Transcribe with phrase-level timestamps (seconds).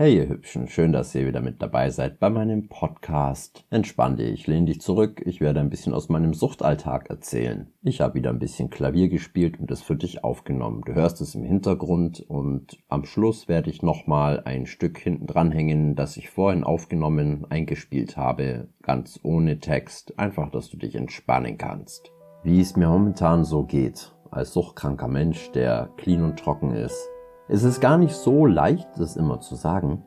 [0.00, 3.64] Hey ihr Hübschen, schön, dass ihr wieder mit dabei seid bei meinem Podcast.
[3.68, 7.72] Entspann dich, lehn dich zurück, ich werde ein bisschen aus meinem Suchtalltag erzählen.
[7.82, 10.82] Ich habe wieder ein bisschen Klavier gespielt und es für dich aufgenommen.
[10.86, 15.96] Du hörst es im Hintergrund und am Schluss werde ich nochmal ein Stück hinten dranhängen,
[15.96, 22.12] das ich vorhin aufgenommen, eingespielt habe, ganz ohne Text, einfach, dass du dich entspannen kannst.
[22.44, 27.10] Wie es mir momentan so geht, als suchtkranker Mensch, der clean und trocken ist,
[27.48, 30.02] es ist gar nicht so leicht, das immer zu sagen.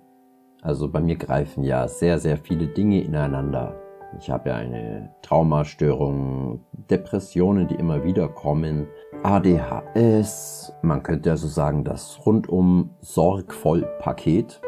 [0.62, 3.76] Also bei mir greifen ja sehr, sehr viele Dinge ineinander.
[4.20, 6.59] Ich habe ja eine Traumastörung,
[6.90, 8.88] Depressionen, die immer wieder kommen,
[9.23, 10.73] ADHS.
[10.84, 14.62] Man könnte also sagen, das rundum sorgvoll Paket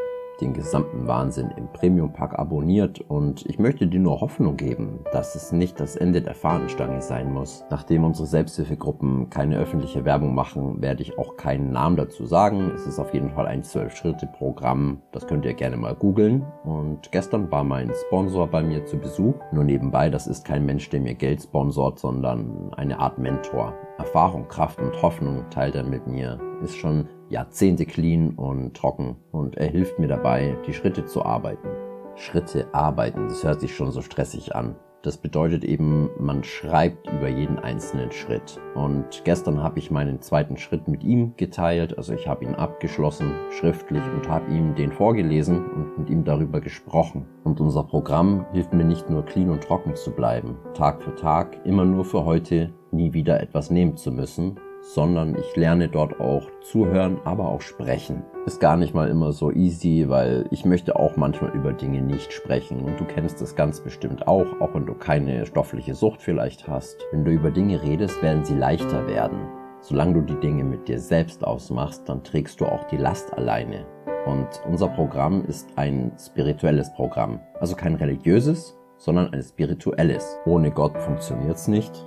[0.44, 5.54] den gesamten Wahnsinn im Premium-Pack abonniert und ich möchte dir nur Hoffnung geben, dass es
[5.54, 7.64] nicht das Ende der Fahnenstange sein muss.
[7.70, 12.72] Nachdem unsere Selbsthilfegruppen keine öffentliche Werbung machen, werde ich auch keinen Namen dazu sagen.
[12.76, 16.46] Es ist auf jeden Fall ein 12-Schritte-Programm, das könnt ihr gerne mal googeln.
[16.66, 19.36] Und gestern war mein Sponsor bei mir zu Besuch.
[19.54, 23.74] Nur nebenbei, das ist kein Mensch, der mir Geld sponsort, sondern eine Art Mentor.
[23.98, 26.38] Erfahrung, Kraft und Hoffnung teilt er mit mir.
[26.64, 31.68] Ist schon Jahrzehnte clean und trocken und er hilft mir dabei, die Schritte zu arbeiten.
[32.16, 34.78] Schritte arbeiten, das hört sich schon so stressig an.
[35.02, 38.62] Das bedeutet eben, man schreibt über jeden einzelnen Schritt.
[38.76, 43.34] Und gestern habe ich meinen zweiten Schritt mit ihm geteilt, also ich habe ihn abgeschlossen,
[43.52, 47.26] schriftlich und habe ihm den vorgelesen und mit ihm darüber gesprochen.
[47.44, 51.60] Und unser Programm hilft mir nicht nur clean und trocken zu bleiben, Tag für Tag,
[51.66, 56.44] immer nur für heute, nie wieder etwas nehmen zu müssen, sondern ich lerne dort auch
[56.62, 58.24] zuhören, aber auch sprechen.
[58.46, 62.34] Ist gar nicht mal immer so easy, weil ich möchte auch manchmal über Dinge nicht
[62.34, 66.68] sprechen und du kennst das ganz bestimmt auch, auch wenn du keine stoffliche Sucht vielleicht
[66.68, 66.98] hast.
[67.12, 69.48] Wenn du über Dinge redest, werden sie leichter werden.
[69.80, 73.86] Solange du die Dinge mit dir selbst ausmachst, dann trägst du auch die Last alleine.
[74.26, 77.40] Und unser Programm ist ein spirituelles Programm.
[77.60, 80.38] Also kein religiöses, sondern ein spirituelles.
[80.46, 82.06] Ohne Gott funktioniert's nicht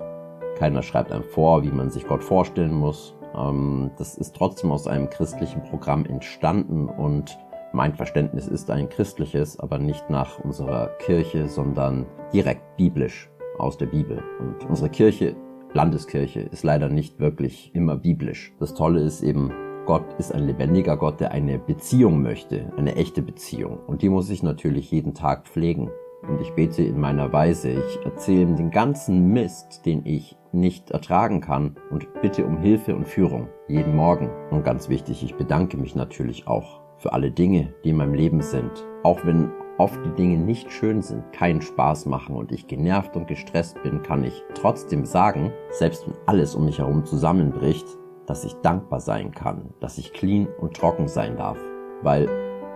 [0.57, 3.15] keiner schreibt einem vor, wie man sich Gott vorstellen muss.
[3.37, 7.39] Ähm, das ist trotzdem aus einem christlichen Programm entstanden und
[7.73, 13.29] mein Verständnis ist ein christliches, aber nicht nach unserer Kirche, sondern direkt biblisch
[13.59, 14.23] aus der Bibel.
[14.41, 15.37] Und unsere Kirche,
[15.75, 18.55] Landeskirche, ist leider nicht wirklich immer biblisch.
[18.61, 19.53] Das Tolle ist eben,
[19.85, 23.79] Gott ist ein lebendiger Gott, der eine Beziehung möchte, eine echte Beziehung.
[23.87, 25.91] Und die muss ich natürlich jeden Tag pflegen
[26.29, 27.71] und ich bete in meiner Weise.
[27.71, 32.95] Ich erzähle ihm den ganzen Mist, den ich nicht ertragen kann und bitte um Hilfe
[32.95, 34.31] und Führung jeden Morgen.
[34.51, 38.41] Und ganz wichtig, ich bedanke mich natürlich auch für alle Dinge, die in meinem Leben
[38.41, 38.71] sind.
[39.03, 43.29] Auch wenn oft die Dinge nicht schön sind, keinen Spaß machen und ich genervt und
[43.29, 47.87] gestresst bin, kann ich trotzdem sagen, selbst wenn alles um mich herum zusammenbricht,
[48.27, 51.59] dass ich dankbar sein kann, dass ich clean und trocken sein darf.
[52.03, 52.29] Weil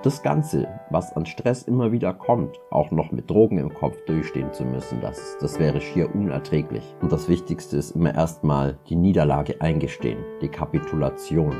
[0.02, 4.52] das Ganze, was an Stress immer wieder kommt, auch noch mit Drogen im Kopf durchstehen
[4.52, 6.94] zu müssen, das, das wäre schier unerträglich.
[7.02, 11.54] Und das Wichtigste ist immer erstmal die Niederlage eingestehen, die Kapitulation.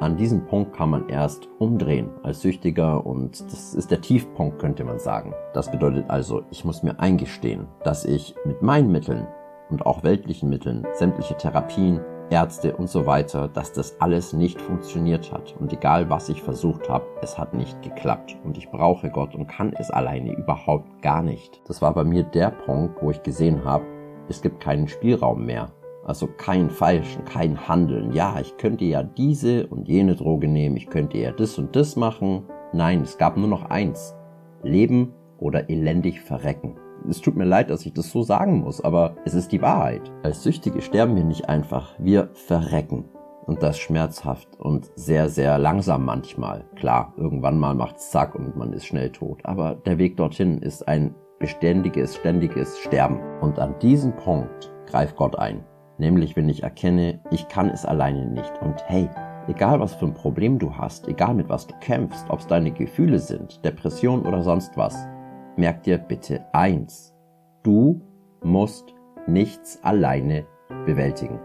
[0.00, 4.84] An diesem Punkt kann man erst umdrehen als Süchtiger und das ist der Tiefpunkt, könnte
[4.84, 5.32] man sagen.
[5.52, 9.28] Das bedeutet also, ich muss mir eingestehen, dass ich mit meinen Mitteln
[9.70, 12.00] und auch weltlichen Mitteln sämtliche Therapien,
[12.30, 15.54] Ärzte und so weiter, dass das alles nicht funktioniert hat.
[15.58, 18.36] Und egal was ich versucht habe, es hat nicht geklappt.
[18.44, 21.60] Und ich brauche Gott und kann es alleine überhaupt gar nicht.
[21.66, 23.84] Das war bei mir der Punkt, wo ich gesehen habe,
[24.28, 25.70] es gibt keinen Spielraum mehr.
[26.04, 28.12] Also kein Falschen, kein Handeln.
[28.12, 31.96] Ja, ich könnte ja diese und jene Droge nehmen, ich könnte ja das und das
[31.96, 32.44] machen.
[32.72, 34.14] Nein, es gab nur noch eins.
[34.62, 36.76] Leben oder elendig verrecken.
[37.08, 40.10] Es tut mir leid, dass ich das so sagen muss, aber es ist die Wahrheit.
[40.22, 43.06] Als Süchtige sterben wir nicht einfach, wir verrecken.
[43.46, 46.64] Und das schmerzhaft und sehr, sehr langsam manchmal.
[46.76, 49.40] Klar, irgendwann mal macht's zack und man ist schnell tot.
[49.44, 53.20] Aber der Weg dorthin ist ein beständiges, ständiges Sterben.
[53.42, 55.62] Und an diesem Punkt greift Gott ein.
[55.98, 58.52] Nämlich, wenn ich erkenne, ich kann es alleine nicht.
[58.62, 59.10] Und hey,
[59.46, 62.72] egal was für ein Problem du hast, egal mit was du kämpfst, ob es deine
[62.72, 65.06] Gefühle sind, Depression oder sonst was,
[65.56, 67.14] merk dir bitte eins.
[67.62, 68.00] Du
[68.42, 68.94] musst
[69.26, 70.46] nichts alleine
[70.86, 71.38] bewältigen.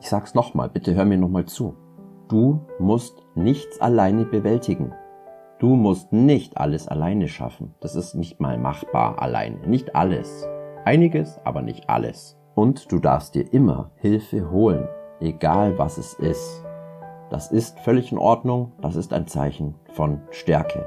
[0.00, 1.76] Ich sag's nochmal, bitte hör mir nochmal zu.
[2.28, 4.92] Du musst nichts alleine bewältigen.
[5.58, 7.74] Du musst nicht alles alleine schaffen.
[7.80, 9.58] Das ist nicht mal machbar alleine.
[9.66, 10.46] Nicht alles.
[10.84, 12.36] Einiges, aber nicht alles.
[12.54, 14.88] Und du darfst dir immer Hilfe holen,
[15.20, 16.64] egal was es ist.
[17.30, 20.84] Das ist völlig in Ordnung, das ist ein Zeichen von Stärke.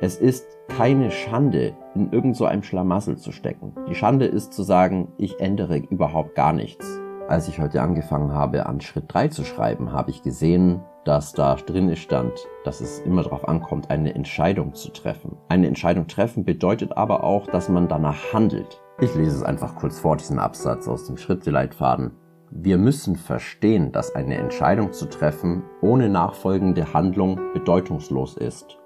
[0.00, 3.74] Es ist keine Schande, in irgend so einem Schlamassel zu stecken.
[3.88, 7.00] Die Schande ist zu sagen, ich ändere überhaupt gar nichts.
[7.28, 11.54] Als ich heute angefangen habe, an Schritt 3 zu schreiben, habe ich gesehen, dass da
[11.54, 12.32] drin stand,
[12.64, 15.36] dass es immer darauf ankommt, eine Entscheidung zu treffen.
[15.48, 18.82] Eine Entscheidung treffen bedeutet aber auch, dass man danach handelt.
[19.00, 22.12] Ich lese es einfach kurz vor, diesen Absatz aus dem Schritteleitfaden.
[22.50, 28.78] Wir müssen verstehen, dass eine Entscheidung zu treffen ohne nachfolgende Handlung bedeutungslos ist.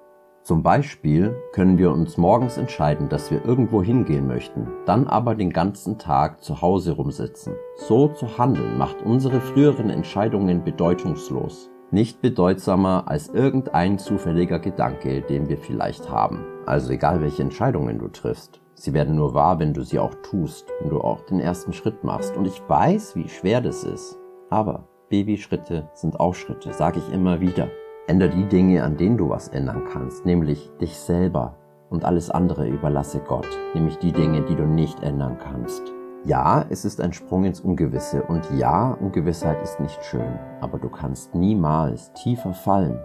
[0.48, 5.50] Zum Beispiel können wir uns morgens entscheiden, dass wir irgendwo hingehen möchten, dann aber den
[5.50, 7.52] ganzen Tag zu Hause rumsitzen.
[7.76, 11.68] So zu handeln macht unsere früheren Entscheidungen bedeutungslos.
[11.90, 16.46] Nicht bedeutsamer als irgendein zufälliger Gedanke, den wir vielleicht haben.
[16.64, 18.62] Also egal welche Entscheidungen du triffst.
[18.72, 22.04] Sie werden nur wahr, wenn du sie auch tust, wenn du auch den ersten Schritt
[22.04, 22.34] machst.
[22.38, 24.18] Und ich weiß, wie schwer das ist.
[24.48, 27.68] Aber Babyschritte sind auch Schritte, sage ich immer wieder.
[28.08, 31.56] Änder die Dinge, an denen du was ändern kannst, nämlich dich selber.
[31.90, 35.82] Und alles andere überlasse Gott, nämlich die Dinge, die du nicht ändern kannst.
[36.24, 40.88] Ja, es ist ein Sprung ins Ungewisse und ja, Ungewissheit ist nicht schön, aber du
[40.88, 42.98] kannst niemals tiefer fallen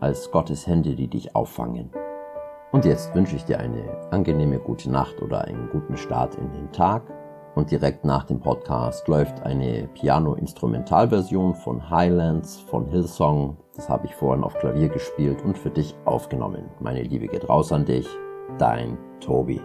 [0.00, 1.90] als Gottes Hände, die dich auffangen.
[2.70, 6.70] Und jetzt wünsche ich dir eine angenehme gute Nacht oder einen guten Start in den
[6.70, 7.02] Tag.
[7.54, 13.56] Und direkt nach dem Podcast läuft eine Piano-Instrumentalversion von Highlands von Hillsong.
[13.76, 16.64] Das habe ich vorhin auf Klavier gespielt und für dich aufgenommen.
[16.80, 18.08] Meine Liebe geht raus an dich.
[18.58, 19.60] Dein Tobi.